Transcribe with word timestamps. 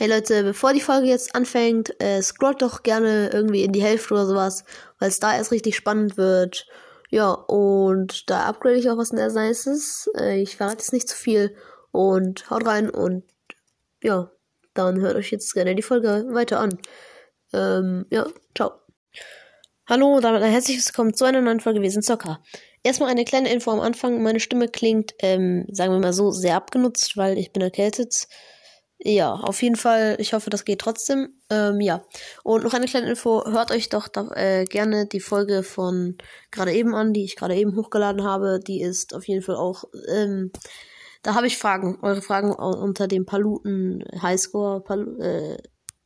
Hey 0.00 0.06
Leute, 0.06 0.44
bevor 0.44 0.72
die 0.74 0.80
Folge 0.80 1.08
jetzt 1.08 1.34
anfängt, 1.34 2.00
äh, 2.00 2.22
scrollt 2.22 2.62
doch 2.62 2.84
gerne 2.84 3.30
irgendwie 3.32 3.64
in 3.64 3.72
die 3.72 3.82
Hälfte 3.82 4.14
oder 4.14 4.26
sowas, 4.26 4.64
weil 5.00 5.08
es 5.08 5.18
da 5.18 5.34
erst 5.34 5.50
richtig 5.50 5.74
spannend 5.74 6.16
wird. 6.16 6.68
Ja, 7.10 7.32
und 7.32 8.30
da 8.30 8.44
upgrade 8.44 8.76
ich 8.76 8.88
auch 8.88 8.96
was 8.96 9.10
der 9.10 9.28
Nices. 9.32 10.08
Äh, 10.16 10.40
ich 10.40 10.56
verrate 10.56 10.76
jetzt 10.76 10.92
nicht 10.92 11.08
zu 11.08 11.16
viel 11.16 11.56
und 11.90 12.48
haut 12.48 12.64
rein 12.64 12.90
und 12.90 13.24
ja, 14.00 14.30
dann 14.72 15.00
hört 15.00 15.16
euch 15.16 15.32
jetzt 15.32 15.52
gerne 15.52 15.74
die 15.74 15.82
Folge 15.82 16.26
weiter 16.30 16.60
an. 16.60 16.78
Ähm, 17.52 18.06
ja, 18.10 18.28
ciao. 18.54 18.74
Hallo 19.88 20.14
und 20.14 20.22
damit 20.22 20.44
ein 20.44 20.52
herzliches 20.52 20.86
Willkommen 20.86 21.14
zu 21.14 21.24
einer 21.24 21.40
neuen 21.40 21.58
Folge 21.58 21.82
Wir 21.82 21.90
sind 21.90 22.04
Zocker. 22.04 22.40
Erstmal 22.84 23.10
eine 23.10 23.24
kleine 23.24 23.52
Info 23.52 23.72
am 23.72 23.80
Anfang. 23.80 24.22
Meine 24.22 24.38
Stimme 24.38 24.68
klingt, 24.68 25.14
ähm, 25.18 25.66
sagen 25.72 25.92
wir 25.92 25.98
mal 25.98 26.12
so, 26.12 26.30
sehr 26.30 26.54
abgenutzt, 26.54 27.16
weil 27.16 27.36
ich 27.36 27.52
bin 27.52 27.62
erkältet. 27.62 28.28
Ja, 29.00 29.34
auf 29.34 29.62
jeden 29.62 29.76
Fall. 29.76 30.16
Ich 30.18 30.32
hoffe, 30.32 30.50
das 30.50 30.64
geht 30.64 30.80
trotzdem. 30.80 31.40
Ähm, 31.50 31.80
ja. 31.80 32.02
Und 32.42 32.64
noch 32.64 32.74
eine 32.74 32.86
kleine 32.86 33.08
Info. 33.08 33.44
Hört 33.46 33.70
euch 33.70 33.88
doch 33.88 34.08
da, 34.08 34.28
äh, 34.34 34.64
gerne 34.64 35.06
die 35.06 35.20
Folge 35.20 35.62
von 35.62 36.18
gerade 36.50 36.72
eben 36.72 36.94
an, 36.94 37.12
die 37.12 37.24
ich 37.24 37.36
gerade 37.36 37.54
eben 37.54 37.76
hochgeladen 37.76 38.24
habe. 38.24 38.58
Die 38.58 38.80
ist 38.80 39.14
auf 39.14 39.28
jeden 39.28 39.42
Fall 39.42 39.54
auch. 39.54 39.84
Ähm, 40.08 40.50
da 41.22 41.34
habe 41.34 41.46
ich 41.46 41.58
Fragen. 41.58 41.98
Eure 42.02 42.22
Fragen 42.22 42.52
unter 42.52 43.06
dem 43.06 43.24
Paluten 43.24 44.04
Highscore 44.20 44.82
Pal 44.82 45.20
äh, 45.20 45.58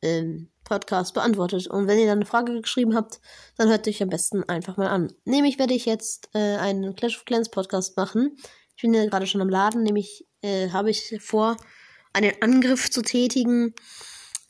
ähm, 0.07 0.49
Podcast 0.63 1.15
beantwortet. 1.15 1.67
Und 1.67 1.87
wenn 1.87 1.99
ihr 1.99 2.05
dann 2.05 2.19
eine 2.19 2.25
Frage 2.25 2.61
geschrieben 2.61 2.95
habt, 2.95 3.19
dann 3.57 3.69
hört 3.69 3.87
euch 3.87 4.03
am 4.03 4.09
besten 4.09 4.43
einfach 4.43 4.77
mal 4.77 4.87
an. 4.87 5.11
Nämlich 5.25 5.57
werde 5.57 5.73
ich 5.73 5.85
jetzt 5.85 6.29
äh, 6.33 6.57
einen 6.57 6.95
Clash 6.95 7.17
of 7.17 7.25
Clans 7.25 7.49
Podcast 7.49 7.97
machen. 7.97 8.37
Ich 8.75 8.83
bin 8.83 8.93
ja 8.93 9.05
gerade 9.07 9.27
schon 9.27 9.41
am 9.41 9.49
Laden. 9.49 9.83
Nämlich 9.83 10.27
äh, 10.41 10.69
habe 10.69 10.91
ich 10.91 11.17
vor 11.21 11.57
einen 12.13 12.33
Angriff 12.41 12.89
zu 12.89 13.01
tätigen. 13.01 13.73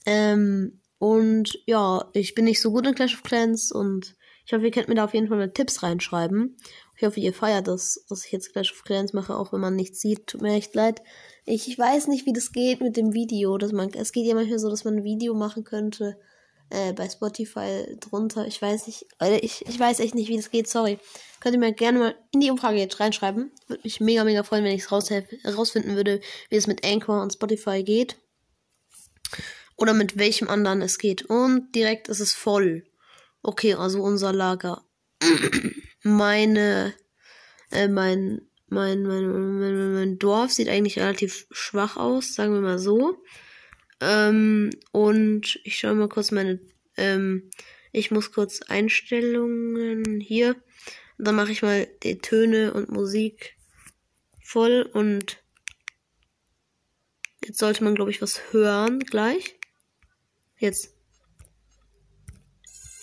Ähm, 0.05 0.81
und 0.99 1.59
ja, 1.65 2.09
ich 2.13 2.35
bin 2.35 2.45
nicht 2.45 2.61
so 2.61 2.71
gut 2.71 2.87
in 2.87 2.95
Clash 2.95 3.15
of 3.15 3.23
Clans 3.23 3.71
und 3.71 4.15
ich 4.45 4.53
hoffe, 4.53 4.65
ihr 4.65 4.71
könnt 4.71 4.89
mir 4.89 4.95
da 4.95 5.05
auf 5.05 5.13
jeden 5.13 5.27
Fall 5.27 5.37
mal 5.37 5.51
Tipps 5.51 5.83
reinschreiben. 5.83 6.57
Ich 6.97 7.03
hoffe, 7.03 7.19
ihr 7.19 7.33
feiert 7.33 7.67
das, 7.67 8.05
dass 8.09 8.25
ich 8.25 8.31
jetzt 8.31 8.51
Clash 8.51 8.71
of 8.71 8.83
Clans 8.83 9.13
mache, 9.13 9.35
auch 9.35 9.53
wenn 9.53 9.61
man 9.61 9.75
nichts 9.75 9.99
sieht. 10.01 10.27
Tut 10.27 10.41
mir 10.41 10.53
echt 10.53 10.75
leid. 10.75 11.01
Ich, 11.45 11.67
ich 11.67 11.79
weiß 11.79 12.07
nicht, 12.07 12.25
wie 12.25 12.33
das 12.33 12.51
geht 12.51 12.81
mit 12.81 12.97
dem 12.97 13.13
Video. 13.13 13.57
Dass 13.57 13.71
man, 13.71 13.89
es 13.93 14.11
geht 14.11 14.25
ja 14.25 14.35
manchmal 14.35 14.59
so, 14.59 14.69
dass 14.69 14.83
man 14.83 14.97
ein 14.97 15.03
Video 15.03 15.33
machen 15.33 15.63
könnte 15.63 16.17
äh, 16.69 16.93
bei 16.93 17.09
Spotify 17.09 17.97
drunter. 17.99 18.47
Ich 18.47 18.61
weiß 18.61 18.87
nicht, 18.87 19.05
ich, 19.41 19.65
ich 19.67 19.79
weiß 19.79 19.99
echt 19.99 20.15
nicht, 20.15 20.29
wie 20.29 20.37
das 20.37 20.51
geht. 20.51 20.67
Sorry. 20.67 20.99
Könnt 21.39 21.55
ihr 21.55 21.59
mir 21.59 21.73
gerne 21.73 21.99
mal 21.99 22.15
in 22.31 22.39
die 22.39 22.51
Umfrage 22.51 22.77
jetzt 22.77 22.99
reinschreiben. 22.99 23.51
Würde 23.67 23.83
mich 23.83 23.99
mega, 23.99 24.23
mega 24.23 24.43
freuen, 24.43 24.63
wenn 24.63 24.75
ich 24.75 24.83
es 24.83 24.91
rausfinden 24.91 25.95
würde, 25.95 26.21
wie 26.49 26.55
es 26.55 26.67
mit 26.67 26.85
Anchor 26.85 27.21
und 27.21 27.33
Spotify 27.33 27.83
geht. 27.83 28.17
Oder 29.75 29.93
mit 29.93 30.17
welchem 30.17 30.49
anderen 30.49 30.81
es 30.81 30.97
geht. 30.97 31.23
Und 31.23 31.73
direkt 31.75 32.07
ist 32.07 32.19
es 32.19 32.33
voll. 32.33 32.85
Okay, 33.41 33.73
also 33.73 34.01
unser 34.01 34.31
Lager. 34.31 34.83
Meine, 36.03 36.93
äh, 37.71 37.87
mein, 37.87 38.41
mein, 38.67 39.03
mein, 39.03 39.59
mein, 39.59 39.93
mein 39.93 40.19
Dorf 40.19 40.51
sieht 40.51 40.67
eigentlich 40.67 40.99
relativ 40.99 41.47
schwach 41.51 41.95
aus, 41.95 42.35
sagen 42.35 42.53
wir 42.53 42.61
mal 42.61 42.79
so. 42.79 43.17
Ähm, 44.03 44.71
und 44.91 45.59
ich 45.63 45.77
schaue 45.77 45.95
mal 45.95 46.09
kurz 46.09 46.31
meine, 46.31 46.59
ähm, 46.97 47.49
ich 47.91 48.11
muss 48.11 48.31
kurz 48.31 48.61
Einstellungen 48.61 50.19
hier. 50.19 50.55
Dann 51.17 51.35
mache 51.35 51.51
ich 51.51 51.61
mal 51.61 51.87
die 52.03 52.17
Töne 52.17 52.73
und 52.73 52.89
Musik 52.89 53.55
voll 54.41 54.81
und 54.93 55.41
jetzt 57.45 57.59
sollte 57.59 57.83
man, 57.83 57.95
glaube 57.95 58.11
ich, 58.11 58.21
was 58.21 58.51
hören 58.51 58.99
gleich. 58.99 59.57
Jetzt. 60.57 60.93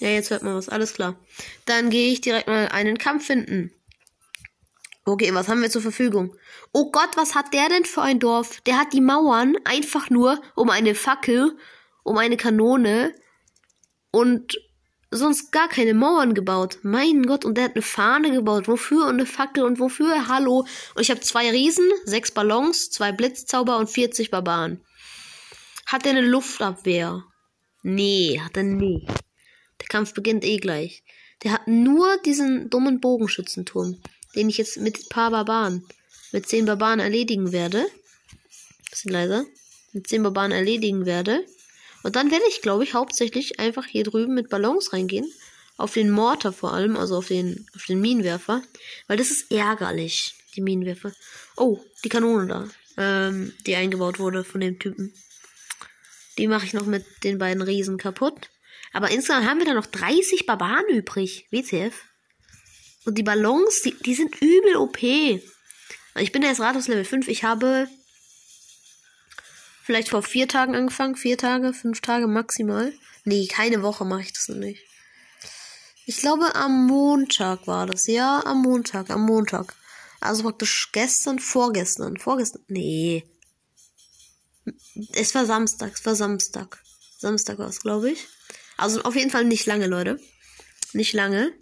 Ja, 0.01 0.09
jetzt 0.09 0.31
hört 0.31 0.43
man 0.43 0.55
was. 0.55 0.69
Alles 0.69 0.93
klar. 0.93 1.19
Dann 1.65 1.91
gehe 1.91 2.13
ich 2.13 2.21
direkt 2.21 2.49
mal 2.49 2.69
einen 2.69 2.99
Kampf 2.99 3.27
finden. 3.27 3.73
Okay, 5.05 5.33
was 5.35 5.49
haben 5.49 5.63
wir 5.63 5.71
zur 5.71 5.83
Verfügung? 5.83 6.37
Oh 6.73 6.91
Gott, 6.91 7.17
was 7.17 7.35
hat 7.35 7.55
der 7.55 7.69
denn 7.69 7.85
für 7.85 8.03
ein 8.03 8.21
Dorf? 8.21 8.61
Der 8.63 8.79
hat 8.79 8.93
die 8.93 9.01
Mauern 9.01 9.57
einfach 9.65 10.11
nur 10.11 10.41
um 10.55 10.71
eine 10.71 10.95
Fackel, 10.95 11.57
um 12.03 12.19
eine 12.19 12.37
Kanone 12.37 13.15
und 14.11 14.61
sonst 15.11 15.51
gar 15.53 15.69
keine 15.69 15.95
Mauern 15.95 16.35
gebaut. 16.35 16.79
Mein 16.83 17.25
Gott, 17.25 17.45
und 17.45 17.57
der 17.57 17.65
hat 17.65 17.75
eine 17.75 17.83
Fahne 17.83 18.31
gebaut. 18.31 18.69
Wofür? 18.69 19.07
Und 19.07 19.15
eine 19.15 19.27
Fackel 19.27 19.65
und 19.65 19.81
wofür? 19.81 20.29
Hallo. 20.29 20.67
Und 20.95 21.03
ich 21.03 21.11
habe 21.11 21.21
zwei 21.21 21.51
Riesen, 21.51 21.89
sechs 22.05 22.31
Ballons, 22.31 22.91
zwei 22.91 23.13
Blitzzauber 23.13 23.79
und 23.79 23.89
40 23.89 24.31
Barbaren. 24.31 24.85
Hat 25.87 26.07
er 26.07 26.13
eine 26.13 26.21
Luftabwehr? 26.21 27.25
Nee, 27.83 28.41
hat 28.41 28.57
er 28.57 28.63
nicht. 28.63 29.09
Der 29.81 29.89
Kampf 29.89 30.15
beginnt 30.15 30.45
eh 30.45 30.59
gleich. 30.59 31.03
Der 31.43 31.53
hat 31.53 31.67
nur 31.67 32.19
diesen 32.19 32.69
dummen 32.69 33.01
Bogenschützenturm, 33.01 34.01
den 34.35 34.49
ich 34.49 34.59
jetzt 34.59 34.79
mit 34.79 34.99
ein 34.99 35.09
paar 35.09 35.31
Barbaren, 35.31 35.85
mit 36.33 36.49
zehn 36.49 36.65
Barbaren 36.65 37.01
erledigen 37.01 37.53
werde. 37.53 37.87
Bisschen 38.91 39.13
leiser. 39.13 39.45
Mit 39.93 40.09
zehn 40.09 40.23
Barbaren 40.23 40.53
erledigen 40.53 41.07
werde. 41.07 41.45
Und 42.03 42.17
dann 42.17 42.31
werde 42.31 42.45
ich, 42.49 42.63
glaube 42.63 42.85
ich, 42.85 42.95
hauptsächlich 42.95 43.59
einfach 43.59 43.85
hier 43.85 44.05
drüben 44.05 44.35
mit 44.35 44.49
Ballons 44.49 44.93
reingehen. 44.93 45.31
Auf 45.77 45.95
den 45.95 46.11
Mortar 46.11 46.53
vor 46.53 46.73
allem, 46.73 46.97
also 46.97 47.17
auf 47.17 47.29
den, 47.29 47.67
auf 47.75 47.87
den 47.87 48.01
Minenwerfer. 48.01 48.63
Weil 49.07 49.17
das 49.17 49.31
ist 49.31 49.51
ärgerlich, 49.51 50.35
die 50.55 50.61
Minenwerfer. 50.61 51.13
Oh, 51.57 51.81
die 52.05 52.09
Kanone 52.09 52.47
da. 52.47 52.69
Ähm, 52.97 53.53
die 53.67 53.77
eingebaut 53.77 54.19
wurde 54.19 54.45
von 54.45 54.61
dem 54.61 54.79
Typen. 54.79 55.13
Die 56.39 56.49
mache 56.49 56.67
ich 56.67 56.73
noch 56.73 56.87
mit 56.87 57.05
den 57.25 57.39
beiden 57.39 57.63
Riesen 57.63 57.99
kaputt. 57.99 58.51
Aber 58.93 59.11
insgesamt 59.11 59.49
haben 59.49 59.59
wir 59.59 59.67
da 59.67 59.75
noch 59.75 59.87
30 59.87 60.47
Barbaren 60.47 60.87
übrig. 60.89 61.47
WTF. 61.51 61.95
Und 63.11 63.17
die 63.17 63.25
Ballons, 63.25 63.83
die, 63.83 63.93
die 63.93 64.15
sind 64.15 64.41
übel 64.41 64.77
OP. 64.77 65.03
Ich 65.03 66.31
bin 66.31 66.43
jetzt 66.43 66.61
Rathaus 66.61 66.87
Level 66.87 67.05
5. 67.05 67.27
Ich 67.27 67.43
habe 67.43 67.89
vielleicht 69.83 70.11
vor 70.11 70.23
vier 70.23 70.47
Tagen 70.47 70.77
angefangen. 70.77 71.17
Vier 71.17 71.37
Tage, 71.37 71.75
fünf 71.75 72.03
Tage 72.03 72.29
maximal. 72.29 72.93
Nee, 73.25 73.49
keine 73.49 73.83
Woche 73.83 74.05
mache 74.05 74.21
ich 74.21 74.33
das 74.33 74.47
noch 74.47 74.59
nicht. 74.59 74.85
Ich 76.07 76.19
glaube, 76.19 76.55
am 76.55 76.87
Montag 76.87 77.67
war 77.67 77.89
das. 77.89 78.07
Ja, 78.07 78.45
am 78.47 78.63
Montag, 78.63 79.11
am 79.11 79.23
Montag. 79.23 79.75
Also 80.21 80.45
praktisch 80.45 80.91
gestern, 80.93 81.41
vorgestern. 81.41 82.17
Vorgestern. 82.17 82.63
Nee. 82.69 83.25
Es 85.15 85.35
war 85.35 85.47
Samstag, 85.47 85.95
es 85.95 86.07
war 86.07 86.15
Samstag. 86.15 86.81
Samstag 87.19 87.59
war 87.59 87.71
es, 87.71 87.81
glaube 87.81 88.13
ich. 88.13 88.29
Also 88.77 89.03
auf 89.03 89.17
jeden 89.17 89.33
Fall 89.33 89.47
nicht 89.47 89.67
lange, 89.67 89.89
Leute. 89.89 90.21
Nicht 90.93 91.13
lange. 91.13 91.53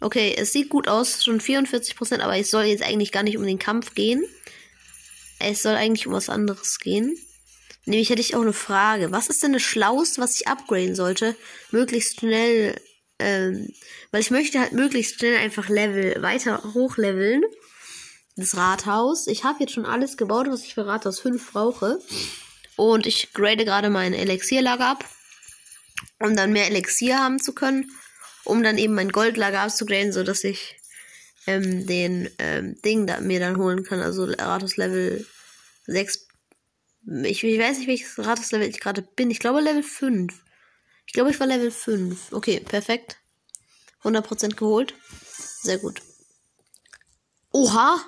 Okay, 0.00 0.34
es 0.36 0.52
sieht 0.52 0.68
gut 0.68 0.88
aus, 0.88 1.24
schon 1.24 1.40
44%, 1.40 2.20
aber 2.20 2.36
es 2.36 2.50
soll 2.50 2.64
jetzt 2.64 2.82
eigentlich 2.82 3.12
gar 3.12 3.22
nicht 3.22 3.38
um 3.38 3.46
den 3.46 3.58
Kampf 3.58 3.94
gehen. 3.94 4.24
Es 5.38 5.62
soll 5.62 5.74
eigentlich 5.74 6.06
um 6.06 6.12
was 6.12 6.28
anderes 6.28 6.78
gehen. 6.78 7.16
Nämlich 7.86 8.10
hätte 8.10 8.20
ich 8.20 8.34
auch 8.34 8.42
eine 8.42 8.52
Frage. 8.52 9.12
Was 9.12 9.28
ist 9.28 9.42
denn 9.42 9.52
das 9.52 9.62
Schlauste, 9.62 10.20
was 10.20 10.38
ich 10.38 10.48
upgraden 10.48 10.96
sollte? 10.96 11.36
Möglichst 11.70 12.20
schnell, 12.20 12.80
ähm, 13.18 13.72
weil 14.10 14.20
ich 14.20 14.30
möchte 14.30 14.58
halt 14.60 14.72
möglichst 14.72 15.18
schnell 15.18 15.36
einfach 15.38 15.68
Level 15.68 16.20
weiter 16.20 16.62
hochleveln. 16.74 17.42
Das 18.34 18.56
Rathaus. 18.56 19.28
Ich 19.28 19.44
habe 19.44 19.60
jetzt 19.60 19.72
schon 19.72 19.86
alles 19.86 20.16
gebaut, 20.16 20.48
was 20.50 20.64
ich 20.64 20.74
für 20.74 20.86
Rathaus 20.86 21.20
5 21.20 21.52
brauche. 21.52 22.00
Und 22.76 23.06
ich 23.06 23.32
grade 23.32 23.64
gerade 23.64 23.88
mein 23.88 24.12
Elixierlager 24.12 24.86
ab, 24.86 25.04
um 26.18 26.36
dann 26.36 26.52
mehr 26.52 26.66
Elixier 26.66 27.18
haben 27.18 27.40
zu 27.40 27.54
können, 27.54 27.90
um 28.46 28.62
dann 28.62 28.78
eben 28.78 28.94
mein 28.94 29.12
Goldlager 29.12 29.60
abzugraden, 29.60 30.12
sodass 30.12 30.44
ich 30.44 30.76
ähm, 31.46 31.86
den 31.86 32.30
ähm, 32.38 32.80
Ding 32.82 33.06
da 33.06 33.20
mir 33.20 33.40
dann 33.40 33.58
holen 33.58 33.84
kann. 33.84 34.00
Also 34.00 34.24
Rathaus 34.24 34.76
Level 34.76 35.26
6 35.86 36.26
ich, 37.06 37.44
ich 37.44 37.60
weiß 37.60 37.78
nicht, 37.78 37.86
welches 37.86 38.18
Rathaus-Level 38.18 38.68
ich 38.68 38.80
gerade 38.80 39.02
bin. 39.02 39.30
Ich 39.30 39.38
glaube 39.38 39.60
Level 39.60 39.82
5. 39.82 40.34
Ich 41.06 41.12
glaube, 41.12 41.30
ich 41.30 41.38
war 41.38 41.46
Level 41.46 41.70
5. 41.70 42.32
Okay, 42.32 42.60
perfekt. 42.60 43.18
100% 44.02 44.56
geholt. 44.56 44.94
Sehr 45.62 45.78
gut. 45.78 46.02
Oha! 47.52 48.04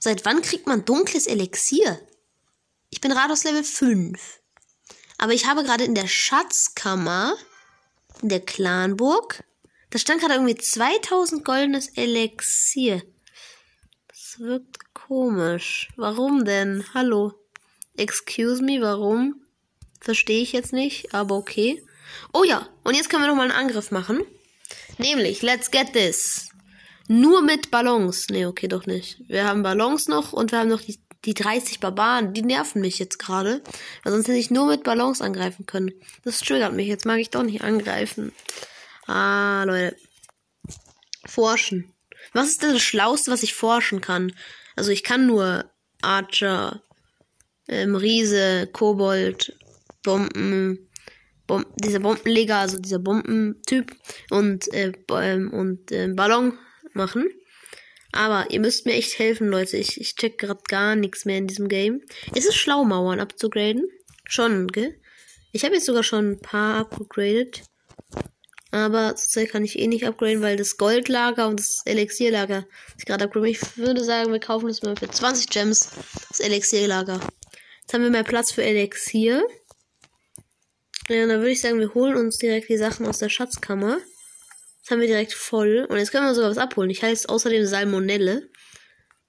Seit 0.00 0.24
wann 0.24 0.42
kriegt 0.42 0.66
man 0.66 0.84
dunkles 0.84 1.26
Elixier? 1.26 2.00
Ich 2.88 3.00
bin 3.00 3.12
Rathaus 3.12 3.44
Level 3.44 3.64
5. 3.64 4.40
Aber 5.18 5.32
ich 5.32 5.46
habe 5.46 5.64
gerade 5.64 5.84
in 5.84 5.94
der 5.94 6.06
Schatzkammer, 6.06 7.36
in 8.22 8.28
der 8.28 8.40
Clanburg, 8.40 9.44
da 9.90 9.98
stand 9.98 10.20
gerade 10.20 10.34
irgendwie 10.34 10.56
2000 10.56 11.44
goldenes 11.44 11.88
Elixier. 11.96 13.02
Das 14.08 14.36
wirkt 14.38 14.94
komisch. 14.94 15.88
Warum 15.96 16.44
denn? 16.44 16.84
Hallo. 16.94 17.32
Excuse 17.96 18.62
me, 18.62 18.80
warum? 18.80 19.42
Verstehe 20.00 20.42
ich 20.42 20.52
jetzt 20.52 20.72
nicht, 20.72 21.14
aber 21.14 21.36
okay. 21.36 21.82
Oh 22.32 22.44
ja, 22.44 22.68
und 22.84 22.94
jetzt 22.94 23.10
können 23.10 23.22
wir 23.22 23.28
nochmal 23.28 23.50
einen 23.50 23.58
Angriff 23.58 23.90
machen. 23.90 24.22
Nämlich, 24.98 25.42
let's 25.42 25.70
get 25.70 25.92
this. 25.92 26.48
Nur 27.08 27.42
mit 27.42 27.70
Ballons. 27.70 28.26
Nee, 28.30 28.46
okay, 28.46 28.68
doch 28.68 28.86
nicht. 28.86 29.22
Wir 29.28 29.46
haben 29.46 29.62
Ballons 29.62 30.08
noch 30.08 30.32
und 30.32 30.52
wir 30.52 30.58
haben 30.58 30.68
noch 30.68 30.82
die 30.82 31.00
Die 31.24 31.34
30 31.34 31.80
Barbaren, 31.80 32.32
die 32.32 32.42
nerven 32.42 32.80
mich 32.80 32.98
jetzt 32.98 33.18
gerade. 33.18 33.62
Weil 34.02 34.12
sonst 34.12 34.28
hätte 34.28 34.38
ich 34.38 34.50
nur 34.50 34.66
mit 34.66 34.84
Ballons 34.84 35.20
angreifen 35.20 35.66
können. 35.66 35.92
Das 36.24 36.38
triggert 36.38 36.74
mich. 36.74 36.86
Jetzt 36.86 37.06
mag 37.06 37.18
ich 37.18 37.30
doch 37.30 37.42
nicht 37.42 37.62
angreifen. 37.62 38.32
Ah, 39.06 39.64
Leute. 39.64 39.96
Forschen. 41.26 41.92
Was 42.32 42.48
ist 42.48 42.62
denn 42.62 42.72
das 42.72 42.82
Schlauste, 42.82 43.30
was 43.30 43.42
ich 43.42 43.54
forschen 43.54 44.00
kann? 44.00 44.32
Also 44.76 44.90
ich 44.90 45.02
kann 45.02 45.26
nur 45.26 45.70
Archer, 46.02 46.82
ähm, 47.68 47.96
Riese, 47.96 48.68
Kobold, 48.72 49.56
Bomben, 50.02 50.88
Bom 51.46 51.64
dieser 51.76 52.00
Bombenleger, 52.00 52.58
also 52.58 52.78
dieser 52.78 52.98
Bombentyp 52.98 53.94
und, 54.30 54.72
äh, 54.72 54.92
ähm, 55.10 55.50
und 55.52 55.90
äh, 55.90 56.08
Ballon 56.08 56.58
machen. 56.92 57.26
Aber 58.12 58.50
ihr 58.50 58.60
müsst 58.60 58.86
mir 58.86 58.94
echt 58.94 59.18
helfen, 59.18 59.48
Leute. 59.48 59.76
Ich, 59.76 60.00
ich 60.00 60.16
check 60.16 60.38
gerade 60.38 60.62
gar 60.68 60.96
nichts 60.96 61.24
mehr 61.24 61.38
in 61.38 61.46
diesem 61.46 61.68
Game. 61.68 62.02
Ist 62.34 62.48
es 62.48 62.56
schlau, 62.56 62.84
Mauern 62.84 63.20
abzugraden? 63.20 63.88
Schon, 64.26 64.68
gell? 64.68 64.98
Ich 65.52 65.64
habe 65.64 65.74
jetzt 65.74 65.86
sogar 65.86 66.02
schon 66.02 66.32
ein 66.32 66.40
paar 66.40 66.76
abgegradet. 66.76 67.62
Aber 68.70 69.16
zurzeit 69.16 69.50
kann 69.50 69.64
ich 69.64 69.78
eh 69.78 69.86
nicht 69.86 70.06
upgraden, 70.06 70.42
weil 70.42 70.56
das 70.56 70.76
Goldlager 70.76 71.48
und 71.48 71.58
das 71.58 71.82
Elixierlager 71.86 72.66
ich 72.98 73.06
gerade 73.06 73.24
upgraden. 73.24 73.48
Ich 73.48 73.76
würde 73.78 74.04
sagen, 74.04 74.30
wir 74.30 74.40
kaufen 74.40 74.68
das 74.68 74.82
mal 74.82 74.96
für 74.96 75.08
20 75.08 75.48
Gems, 75.48 75.88
das 76.28 76.40
Elixierlager. 76.40 77.20
Jetzt 77.80 77.94
haben 77.94 78.02
wir 78.02 78.10
mehr 78.10 78.24
Platz 78.24 78.52
für 78.52 78.62
Elixier. 78.62 79.42
Ja, 81.08 81.26
dann 81.26 81.38
würde 81.38 81.52
ich 81.52 81.62
sagen, 81.62 81.80
wir 81.80 81.94
holen 81.94 82.16
uns 82.16 82.36
direkt 82.36 82.68
die 82.68 82.76
Sachen 82.76 83.06
aus 83.06 83.18
der 83.18 83.30
Schatzkammer. 83.30 83.98
Das 84.88 84.94
haben 84.94 85.00
wir 85.02 85.06
direkt 85.06 85.34
voll. 85.34 85.86
Und 85.86 85.98
jetzt 85.98 86.12
können 86.12 86.24
wir 86.24 86.34
sogar 86.34 86.48
was 86.48 86.56
abholen. 86.56 86.88
Ich 86.88 87.02
heiße 87.02 87.28
außerdem 87.28 87.66
Salmonelle. 87.66 88.48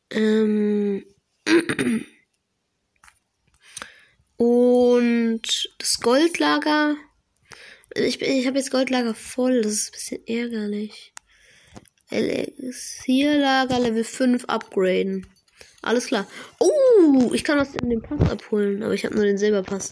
Ähm. 0.10 1.04
Und 4.38 5.42
das 5.78 6.00
Goldlager. 6.00 6.96
Ich, 7.94 8.22
ich 8.22 8.48
habe 8.48 8.58
jetzt 8.58 8.72
Goldlager 8.72 9.14
voll. 9.14 9.62
Das 9.62 9.74
ist 9.74 9.90
ein 9.90 9.92
bisschen 9.92 10.28
ärgerlich. 10.28 11.14
Elixierlager 12.10 13.82
Level 13.82 14.06
5 14.06 14.46
upgraden. 14.46 15.28
Alles 15.82 16.08
klar. 16.08 16.28
Oh, 16.60 17.32
ich 17.34 17.44
kann 17.44 17.58
was 17.58 17.76
in 17.76 17.90
den 17.90 18.02
Pass 18.02 18.30
abholen, 18.30 18.84
aber 18.84 18.94
ich 18.94 19.06
habe 19.06 19.16
nur 19.16 19.24
den 19.24 19.38
Silberpass. 19.38 19.92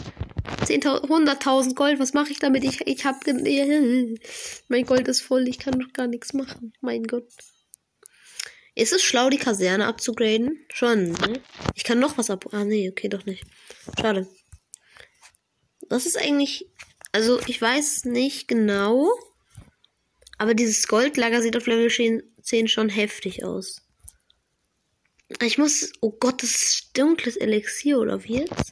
100.000 0.66 1.76
Gold, 1.76 2.00
was 2.00 2.14
mache 2.14 2.32
ich 2.32 2.40
damit? 2.40 2.64
Ich, 2.64 2.86
ich 2.86 3.06
habe. 3.06 3.20
Mein 4.68 4.86
Gold 4.86 5.08
ist 5.08 5.22
voll, 5.22 5.48
ich 5.48 5.60
kann 5.60 5.80
doch 5.80 5.94
gar 5.94 6.08
nichts 6.08 6.34
machen. 6.34 6.74
Mein 6.82 7.04
Gott. 7.04 7.28
Ist 8.76 8.94
es 8.94 9.02
schlau, 9.02 9.30
die 9.30 9.38
Kaserne 9.38 9.88
abzugraden? 9.88 10.66
Schon, 10.72 11.12
ne? 11.14 11.42
Ich 11.74 11.84
kann 11.84 12.00
noch 12.00 12.18
was 12.18 12.30
ab. 12.30 12.46
Ah, 12.52 12.64
nee, 12.64 12.90
okay, 12.90 13.08
doch 13.08 13.26
nicht. 13.26 13.44
Schade. 14.00 14.28
Was 15.90 16.06
ist 16.06 16.18
eigentlich. 16.18 16.70
Also, 17.12 17.40
ich 17.48 17.62
weiß 17.62 18.06
nicht 18.06 18.48
genau. 18.48 19.10
Aber 20.38 20.54
dieses 20.54 20.88
Goldlager 20.88 21.42
sieht 21.42 21.58
auf 21.58 21.66
Level 21.66 21.90
10 21.90 22.68
schon 22.68 22.90
heftig 22.90 23.44
aus. 23.44 23.87
Ich 25.30 25.58
muss. 25.58 25.92
Oh 26.02 26.12
Gott, 26.12 26.42
das 26.44 26.52
ist 26.52 26.98
dunkles 26.98 27.36
Elixier, 27.36 28.00
oder 28.00 28.24
wie 28.24 28.40
jetzt? 28.40 28.72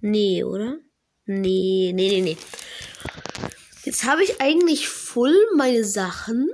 Nee, 0.00 0.44
oder? 0.44 0.78
Nee, 1.24 1.92
nee, 1.94 2.08
nee, 2.08 2.20
nee. 2.20 2.36
Jetzt 3.84 4.04
habe 4.04 4.22
ich 4.22 4.40
eigentlich 4.40 4.88
voll 4.88 5.36
meine 5.56 5.84
Sachen, 5.84 6.48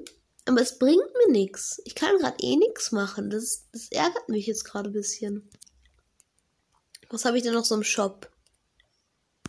aber 0.47 0.61
es 0.61 0.79
bringt 0.79 1.05
mir 1.27 1.33
nichts. 1.33 1.81
Ich 1.85 1.95
kann 1.95 2.19
gerade 2.19 2.43
eh 2.43 2.57
nichts 2.57 2.93
machen. 2.93 3.31
Das, 3.31 3.69
das 3.73 3.91
ärgert 3.91 4.29
mich 4.29 4.47
jetzt 4.47 4.65
gerade 4.65 4.91
ein 4.91 4.95
bisschen. 4.95 5.49
Was 7.11 7.25
habe 7.27 7.37
ich 7.37 7.43
denn 7.43 7.53
noch 7.53 7.65
so 7.65 7.75
im 7.75 7.85
Shop? 7.85 8.31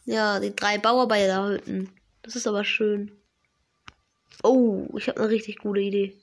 Ja, 0.05 0.39
die 0.41 0.53
drei 0.53 0.77
Bauarbeiter 0.77 1.27
da 1.27 1.49
hinten. 1.49 1.89
Das 2.21 2.35
ist 2.35 2.47
aber 2.47 2.65
schön. 2.65 3.11
Oh, 4.43 4.87
ich 4.97 5.07
habe 5.07 5.21
eine 5.21 5.29
richtig 5.29 5.59
gute 5.59 5.79
Idee. 5.79 6.17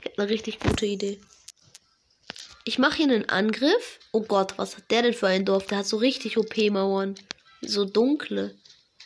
Ich 0.00 0.10
habe 0.10 0.22
eine 0.22 0.30
richtig 0.30 0.58
gute 0.58 0.86
Idee. 0.86 1.20
Ich 2.66 2.78
mache 2.78 2.96
hier 2.96 3.04
einen 3.04 3.28
Angriff. 3.28 3.98
Oh 4.10 4.22
Gott, 4.22 4.54
was 4.56 4.76
hat 4.76 4.90
der 4.90 5.02
denn 5.02 5.12
für 5.12 5.26
ein 5.26 5.44
Dorf? 5.44 5.66
Der 5.66 5.78
hat 5.78 5.86
so 5.86 5.98
richtig 5.98 6.38
OP-Mauern. 6.38 7.14
So 7.60 7.84
dunkle. 7.84 8.56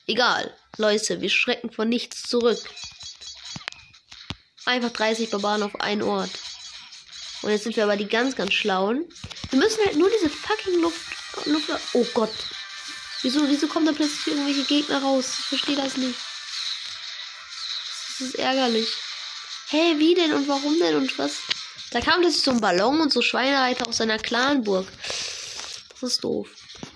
Egal. 0.07 0.55
Leute, 0.77 1.21
wir 1.21 1.29
schrecken 1.29 1.73
vor 1.73 1.85
nichts 1.85 2.23
zurück. 2.23 2.61
Einfach 4.65 4.91
30 4.91 5.31
Barbaren 5.31 5.65
auf 5.65 5.81
einen 5.81 6.03
Ort. 6.03 6.31
Und 7.43 7.51
jetzt 7.51 7.65
sind 7.65 7.75
wir 7.75 7.83
aber 7.83 7.97
die 7.97 8.07
ganz, 8.07 8.37
ganz 8.37 8.55
schlauen. 8.55 9.09
Wir 9.51 9.59
müssen 9.59 9.85
halt 9.85 9.97
nur 9.97 10.11
diese 10.11 10.31
fucking 10.31 10.81
Luft. 10.81 11.47
Luft 11.47 11.71
oh 11.95 12.07
Gott. 12.15 12.33
Wieso, 13.23 13.49
wieso 13.49 13.67
kommen 13.67 13.87
da 13.87 13.93
plötzlich 13.93 14.29
irgendwelche 14.29 14.65
Gegner 14.65 15.03
raus? 15.03 15.35
Ich 15.41 15.47
verstehe 15.47 15.77
das 15.77 15.97
nicht. 15.97 16.19
Das 18.19 18.29
ist 18.29 18.35
ärgerlich. 18.37 18.89
Hey, 19.69 19.99
wie 19.99 20.15
denn 20.15 20.33
und 20.33 20.47
warum 20.47 20.79
denn 20.79 20.97
und 20.97 21.19
was? 21.19 21.39
Da 21.91 22.01
kam 22.01 22.21
plötzlich 22.21 22.43
so 22.43 22.51
ein 22.51 22.61
Ballon 22.61 23.01
und 23.01 23.13
so 23.13 23.23
Schweinereiter 23.23 23.89
aus 23.89 23.97
seiner 23.97 24.19
Clanburg. 24.19 24.87
Das 26.01 26.03
ist 26.13 26.25
doof. 26.25 26.49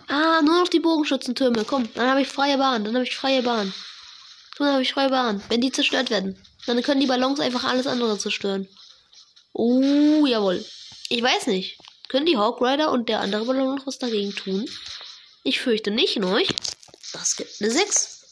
Ah, 0.08 0.42
nur 0.42 0.60
noch 0.60 0.68
die 0.68 0.80
Bogenschützentürme. 0.80 1.64
Komm, 1.64 1.88
dann 1.94 2.10
habe 2.10 2.22
ich 2.22 2.28
freie 2.28 2.58
Bahn. 2.58 2.84
Dann 2.84 2.94
habe 2.94 3.04
ich 3.04 3.16
freie 3.16 3.42
Bahn. 3.42 3.72
Dann 4.58 4.72
habe 4.72 4.82
ich 4.82 4.92
freie 4.92 5.08
Bahn. 5.08 5.42
Wenn 5.48 5.60
die 5.60 5.72
zerstört 5.72 6.10
werden, 6.10 6.40
dann 6.66 6.82
können 6.82 7.00
die 7.00 7.06
Ballons 7.06 7.40
einfach 7.40 7.64
alles 7.64 7.86
andere 7.86 8.18
zerstören. 8.18 8.68
Oh, 9.54 10.26
jawohl. 10.26 10.64
Ich 11.08 11.22
weiß 11.22 11.46
nicht. 11.46 11.78
Können 12.08 12.26
die 12.26 12.36
Hawk 12.36 12.60
Rider 12.60 12.90
und 12.90 13.08
der 13.08 13.20
andere 13.20 13.46
Ballon 13.46 13.76
noch 13.76 13.86
was 13.86 13.98
dagegen 13.98 14.34
tun? 14.34 14.68
Ich 15.44 15.60
fürchte 15.60 15.90
nicht, 15.90 16.18
ne? 16.18 16.44
Das 17.12 17.36
gibt 17.36 17.60
eine 17.60 17.70
6. 17.70 18.24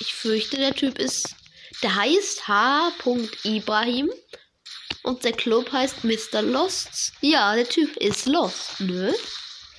Ich 0.00 0.14
fürchte, 0.14 0.56
der 0.56 0.74
Typ 0.74 0.98
ist. 0.98 1.34
Der 1.82 1.94
heißt 1.94 2.48
H. 2.48 2.92
Ibrahim. 3.44 4.10
Und 5.04 5.24
der 5.24 5.32
Club 5.32 5.72
heißt 5.72 6.04
Mr. 6.04 6.42
Lost. 6.42 7.12
Ja, 7.20 7.54
der 7.54 7.68
Typ 7.68 7.96
ist 7.96 8.26
Lost, 8.26 8.80
ne? 8.80 9.14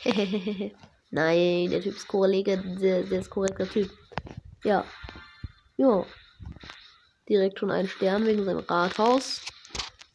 Nein, 1.12 1.70
der 1.70 1.82
Typ 1.82 1.96
ist 1.96 2.08
Kollege, 2.08 2.58
der, 2.58 3.04
der 3.04 3.20
ist 3.20 3.30
korrekter 3.30 3.70
Typ. 3.70 3.92
Ja. 4.64 4.86
Ja. 5.78 6.06
Direkt 7.28 7.60
schon 7.60 7.72
ein 7.72 7.88
Stern 7.88 8.26
wegen 8.26 8.46
seinem 8.46 8.60
Rathaus. 8.60 9.42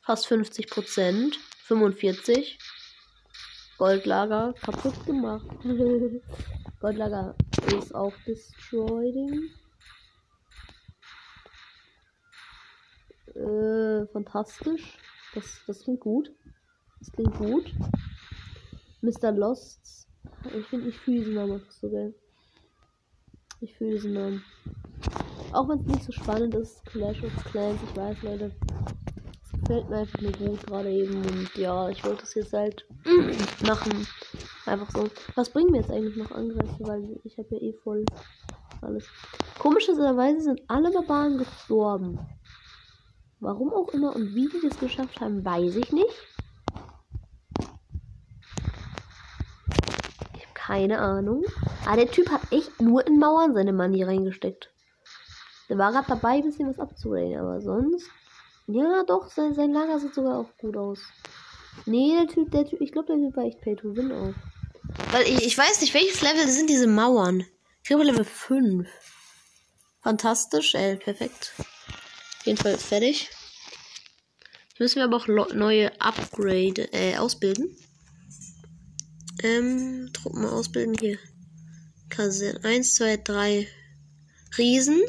Fast 0.03 0.27
50 0.27 0.69
Prozent. 0.69 1.39
45. 1.65 2.59
Goldlager 3.79 4.55
kaputt 4.63 5.05
gemacht. 5.07 5.47
Goldlager 6.81 7.35
ist 7.67 7.95
auch 7.95 8.13
destroying. 8.27 9.51
Äh, 13.35 14.07
fantastisch. 14.13 14.99
Das, 15.35 15.61
das 15.67 15.83
klingt 15.83 16.01
gut. 16.01 16.31
Das 17.01 17.13
klingt 17.13 17.37
gut. 17.37 17.73
Mr. 19.03 19.33
Lost. 19.33 20.07
Ich 20.57 20.67
finde, 20.67 20.89
ich 20.89 20.99
fühle 20.99 21.19
diesen 21.19 21.35
Namen 21.35 21.63
so 21.69 21.91
geil. 21.91 22.15
Ich 23.61 23.75
fühle 23.77 23.93
diesen 23.93 24.15
Namen. 24.15 24.45
Auch 25.53 25.69
wenn 25.69 25.81
es 25.81 25.87
nicht 25.87 26.05
so 26.05 26.13
spannend 26.13 26.55
ist, 26.55 26.85
Clash 26.87 27.23
of 27.23 27.33
Clans, 27.45 27.81
ich 27.83 27.97
weiß, 27.97 28.23
Leute. 28.23 28.53
Es 29.43 29.61
gefällt 29.61 29.89
mir 29.89 29.99
einfach 29.99 30.21
nur 30.21 30.33
gut 30.33 30.67
gerade 30.67 30.91
eben. 30.91 31.17
Und 31.17 31.55
ja, 31.57 31.89
ich 31.89 32.05
wollte 32.05 32.23
es 32.23 32.35
jetzt 32.35 32.53
halt 32.53 32.87
machen. 33.67 34.07
Einfach 34.67 34.91
so. 34.91 35.09
Was 35.35 35.51
bringen 35.51 35.71
mir 35.71 35.79
jetzt 35.79 35.91
eigentlich 35.91 36.17
noch 36.17 36.31
Angriffe? 36.31 36.77
Weil 36.81 37.21
ich 37.25 37.37
habe 37.39 37.49
ja 37.51 37.61
eh 37.61 37.73
voll 37.73 38.05
alles. 38.81 39.05
Komischerweise 39.59 40.41
sind 40.41 40.63
alle 40.69 40.91
Barbaren 40.91 41.39
gestorben. 41.39 42.19
Warum 43.45 43.75
auch 43.75 43.89
immer 43.91 44.17
und 44.17 44.35
wie 44.35 44.49
die 44.49 44.67
das 44.67 44.79
geschafft 44.79 45.21
haben, 45.21 45.45
weiß 45.45 45.77
ich 45.77 45.93
nicht. 45.93 46.15
Ich 50.35 50.47
habe 50.47 50.55
keine 50.55 50.99
Ahnung. 50.99 51.45
Aber 51.85 51.97
der 51.97 52.11
Typ 52.11 52.31
hat 52.31 52.41
echt 52.51 52.81
nur 52.81 53.07
in 53.07 53.19
Mauern 53.19 53.53
seine 53.53 53.75
Money 53.75 54.03
reingesteckt. 54.03 54.71
Der 55.69 55.77
war 55.77 55.93
gerade 55.93 56.09
dabei, 56.09 56.37
ein 56.37 56.45
bisschen 56.45 56.71
was 56.71 56.79
abzureden, 56.79 57.39
aber 57.39 57.61
sonst. 57.61 58.09
Ja, 58.67 59.03
doch, 59.07 59.31
sein, 59.31 59.53
sein 59.55 59.75
Lager 59.75 60.01
sieht 60.01 60.15
sogar 60.15 60.39
auch 60.39 60.57
gut 60.57 60.79
aus. 60.79 61.01
Nee, 61.85 62.17
der 62.19 62.29
Typ, 62.29 62.51
der 62.51 62.65
Typ, 62.65 62.81
ich 62.81 62.93
glaube, 62.93 63.09
der 63.09 63.17
Typ 63.17 63.37
war 63.37 63.45
echt 63.45 63.61
Pay 63.61 63.77
to 63.77 63.95
Win 63.95 64.11
auch. 64.11 64.33
Weil 65.13 65.25
ich, 65.25 65.45
ich 65.45 65.59
weiß 65.59 65.83
nicht, 65.83 65.93
welches 65.93 66.23
Level 66.23 66.49
sind 66.49 66.71
diese 66.71 66.87
Mauern. 66.87 67.45
Ich 67.83 67.89
glaube 67.89 68.05
Level 68.05 68.25
5. 68.25 68.89
Fantastisch, 70.01 70.75
ey, 70.75 70.97
perfekt. 70.97 71.53
Auf 71.59 72.47
jeden 72.47 72.59
Fall 72.59 72.79
fertig. 72.79 73.31
Müssen 74.85 74.97
wir 74.97 75.05
aber 75.05 75.17
auch 75.17 75.29
neue 75.29 75.99
Upgrade 75.99 76.93
äh, 76.93 77.17
ausbilden. 77.17 77.75
Ähm, 79.43 80.11
Truppen 80.13 80.45
ausbilden 80.45 80.95
hier. 81.01 81.19
Kaserne 82.11 82.63
1, 82.63 82.97
2, 82.97 83.17
3 83.17 83.67
Riesen. 84.59 85.01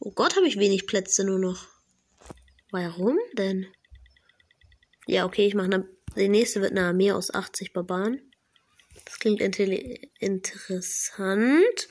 Oh 0.00 0.10
Gott, 0.10 0.34
habe 0.34 0.48
ich 0.48 0.58
wenig 0.58 0.88
Plätze 0.88 1.22
nur 1.22 1.38
noch. 1.38 1.68
Warum 2.72 3.16
denn? 3.38 3.68
Ja, 5.06 5.24
okay, 5.24 5.46
ich 5.46 5.54
mache 5.54 5.66
eine 5.66 5.88
Die 6.16 6.28
nächste 6.28 6.60
wird 6.60 6.72
eine 6.72 6.86
Armee 6.86 7.12
aus 7.12 7.32
80 7.32 7.72
Barbaren. 7.72 8.20
Das 9.04 9.20
klingt 9.20 9.40
interessant. 10.18 11.88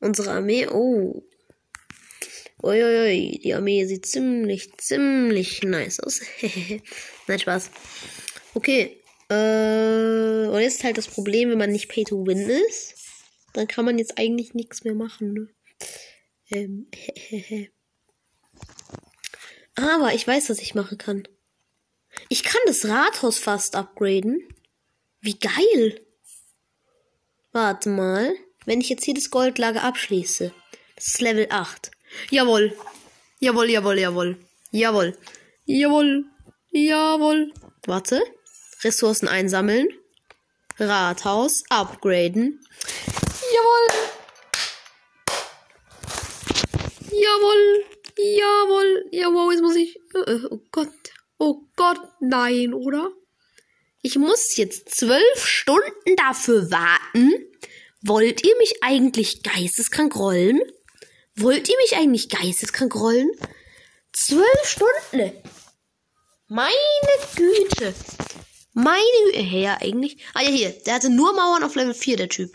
Unsere 0.00 0.32
Armee, 0.32 0.68
oh. 0.68 1.26
Uiuiui, 2.62 3.40
die 3.42 3.54
Armee 3.54 3.84
sieht 3.86 4.06
ziemlich, 4.06 4.72
ziemlich 4.78 5.62
nice 5.62 6.00
aus. 6.00 6.20
Nein, 7.26 7.38
Spaß. 7.38 7.70
Okay. 8.54 9.02
Äh, 9.28 10.46
und 10.48 10.60
jetzt 10.60 10.76
ist 10.76 10.84
halt 10.84 10.98
das 10.98 11.08
Problem, 11.08 11.50
wenn 11.50 11.58
man 11.58 11.72
nicht 11.72 11.88
Pay 11.88 12.04
to 12.04 12.26
Win 12.26 12.48
ist, 12.48 12.94
dann 13.52 13.66
kann 13.66 13.84
man 13.84 13.98
jetzt 13.98 14.18
eigentlich 14.18 14.54
nichts 14.54 14.84
mehr 14.84 14.94
machen. 14.94 15.32
Ne? 15.32 15.48
Ähm, 16.50 16.88
Aber 19.74 20.14
ich 20.14 20.26
weiß, 20.26 20.50
was 20.50 20.58
ich 20.58 20.74
machen 20.74 20.98
kann. 20.98 21.26
Ich 22.28 22.42
kann 22.42 22.60
das 22.66 22.84
Rathaus 22.84 23.38
fast 23.38 23.74
upgraden. 23.74 24.46
Wie 25.20 25.38
geil. 25.38 26.04
Warte 27.52 27.88
mal. 27.88 28.34
Wenn 28.66 28.80
ich 28.80 28.88
jetzt 28.88 29.04
hier 29.04 29.14
das 29.14 29.30
Goldlager 29.30 29.82
abschließe. 29.82 30.52
Das 30.96 31.06
ist 31.08 31.20
Level 31.20 31.46
8. 31.50 31.90
Jawohl. 32.30 32.76
Jawohl, 33.40 33.70
jawohl, 33.70 33.98
jawohl. 33.98 34.36
Jawohl. 34.70 35.16
Jawohl. 35.66 36.24
Jawohl. 36.70 37.52
Warte. 37.86 38.22
Ressourcen 38.82 39.28
einsammeln. 39.28 39.88
Rathaus 40.78 41.62
upgraden. 41.68 42.60
Jawohl. 43.54 43.86
Jawohl. 47.10 47.84
Jawohl. 48.18 49.04
Jawohl, 49.10 49.52
jetzt 49.52 49.62
muss 49.62 49.76
ich. 49.76 49.96
Äh, 50.14 50.46
oh 50.50 50.60
Gott. 50.70 50.88
Oh 51.38 51.62
Gott, 51.76 52.00
nein, 52.20 52.72
oder? 52.72 53.10
Ich 54.00 54.16
muss 54.16 54.56
jetzt 54.56 54.94
zwölf 54.94 55.46
Stunden 55.46 56.16
dafür 56.16 56.70
warten. 56.70 57.32
Wollt 58.02 58.44
ihr 58.44 58.56
mich 58.58 58.82
eigentlich 58.82 59.42
geisteskrank 59.42 60.16
rollen? 60.16 60.60
Wollt 61.36 61.68
ihr 61.68 61.76
mich 61.78 61.96
eigentlich 61.96 62.28
geisteskrank 62.28 62.94
rollen? 62.94 63.30
Zwölf 64.12 64.64
Stunden. 64.64 65.32
Meine 66.48 66.72
Güte. 67.34 67.94
Meine 68.74 69.00
Güte. 69.26 69.40
Ja, 69.40 69.78
eigentlich. 69.80 70.18
Ah 70.34 70.42
ja, 70.42 70.50
hier. 70.50 70.70
Der 70.70 70.94
hatte 70.94 71.10
nur 71.10 71.32
Mauern 71.32 71.64
auf 71.64 71.74
Level 71.74 71.94
4, 71.94 72.18
der 72.18 72.28
Typ. 72.28 72.52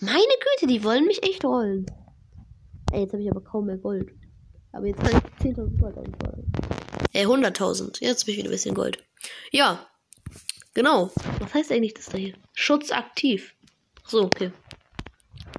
Meine 0.00 0.16
Güte, 0.18 0.72
die 0.72 0.82
wollen 0.84 1.04
mich 1.04 1.22
echt 1.22 1.44
rollen. 1.44 1.86
Ey, 2.92 3.02
jetzt 3.02 3.12
habe 3.12 3.22
ich 3.22 3.30
aber 3.30 3.42
kaum 3.42 3.66
mehr 3.66 3.76
Gold. 3.76 4.10
Aber 4.72 4.86
jetzt 4.86 5.00
kann 5.00 5.22
ich 5.40 5.46
10.000 5.46 5.80
Gold 5.80 5.98
einfordern. 5.98 6.52
Ey, 7.12 7.26
100.000. 7.26 7.98
Jetzt 8.00 8.22
habe 8.22 8.30
ich 8.30 8.38
wieder 8.38 8.48
ein 8.48 8.52
bisschen 8.52 8.74
Gold. 8.74 9.04
Ja. 9.50 9.86
Genau. 10.74 11.10
Was 11.40 11.54
heißt 11.54 11.72
eigentlich 11.72 11.94
das 11.94 12.06
da 12.06 12.18
hier? 12.18 12.34
Schutz 12.52 12.90
aktiv. 12.90 13.54
So, 14.06 14.24
okay. 14.24 14.52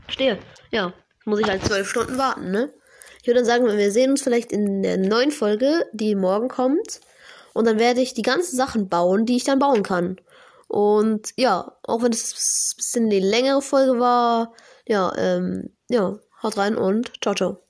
Stehe. 0.08 0.40
Ja. 0.72 0.94
Muss 1.28 1.42
ich 1.42 1.50
halt 1.50 1.66
zwölf 1.66 1.90
Stunden 1.90 2.18
warten, 2.18 2.52
ne? 2.52 2.74
Ich 3.22 3.28
würde 3.28 3.42
dann 3.42 3.46
sagen, 3.46 3.68
wir 3.68 3.92
sehen 3.92 4.12
uns 4.12 4.22
vielleicht 4.22 4.54
in 4.54 4.82
der 4.82 4.98
neuen 4.98 5.32
Folge, 5.32 5.86
die 5.92 6.16
morgen 6.16 6.48
kommt. 6.48 7.02
Und 7.54 7.68
dann 7.68 7.80
werde 7.80 8.00
ich 8.00 8.14
die 8.14 8.22
ganzen 8.22 8.56
Sachen 8.56 8.88
bauen, 8.88 9.26
die 9.26 9.36
ich 9.36 9.44
dann 9.44 9.60
bauen 9.60 9.84
kann. 9.84 10.22
Und 10.70 11.34
ja, 11.36 11.76
auch 11.84 12.02
wenn 12.02 12.14
es 12.14 12.32
ein 12.32 12.78
bisschen 12.78 13.06
eine 13.08 13.20
längere 13.20 13.62
Folge 13.62 14.00
war, 14.00 14.54
ja, 14.88 15.14
ähm, 15.18 15.76
ja, 15.90 16.18
haut 16.42 16.56
rein 16.56 16.78
und 16.78 17.12
ciao, 17.22 17.36
ciao. 17.36 17.67